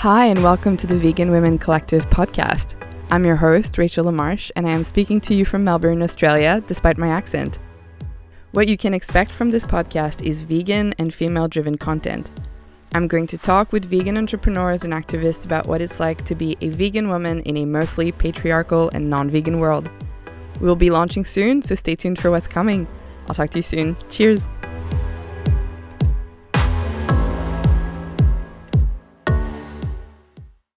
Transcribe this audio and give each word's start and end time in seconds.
Hi, 0.00 0.24
and 0.24 0.42
welcome 0.42 0.78
to 0.78 0.86
the 0.86 0.96
Vegan 0.96 1.30
Women 1.30 1.58
Collective 1.58 2.08
podcast. 2.08 2.72
I'm 3.10 3.26
your 3.26 3.36
host, 3.36 3.76
Rachel 3.76 4.06
LaMarche, 4.06 4.50
and 4.56 4.66
I 4.66 4.70
am 4.70 4.82
speaking 4.82 5.20
to 5.20 5.34
you 5.34 5.44
from 5.44 5.62
Melbourne, 5.62 6.02
Australia, 6.02 6.64
despite 6.66 6.96
my 6.96 7.08
accent. 7.08 7.58
What 8.52 8.66
you 8.66 8.78
can 8.78 8.94
expect 8.94 9.30
from 9.30 9.50
this 9.50 9.64
podcast 9.64 10.22
is 10.22 10.40
vegan 10.40 10.94
and 10.96 11.12
female 11.12 11.48
driven 11.48 11.76
content. 11.76 12.30
I'm 12.94 13.08
going 13.08 13.26
to 13.26 13.36
talk 13.36 13.72
with 13.72 13.90
vegan 13.90 14.16
entrepreneurs 14.16 14.84
and 14.84 14.94
activists 14.94 15.44
about 15.44 15.66
what 15.66 15.82
it's 15.82 16.00
like 16.00 16.24
to 16.24 16.34
be 16.34 16.56
a 16.62 16.70
vegan 16.70 17.10
woman 17.10 17.42
in 17.42 17.58
a 17.58 17.66
mostly 17.66 18.10
patriarchal 18.10 18.88
and 18.94 19.10
non 19.10 19.28
vegan 19.28 19.58
world. 19.60 19.90
We 20.62 20.66
will 20.66 20.76
be 20.76 20.88
launching 20.88 21.26
soon, 21.26 21.60
so 21.60 21.74
stay 21.74 21.94
tuned 21.94 22.18
for 22.18 22.30
what's 22.30 22.48
coming. 22.48 22.88
I'll 23.28 23.34
talk 23.34 23.50
to 23.50 23.58
you 23.58 23.62
soon. 23.62 23.98
Cheers! 24.08 24.48